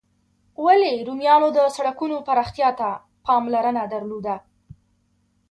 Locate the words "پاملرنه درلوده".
3.25-4.35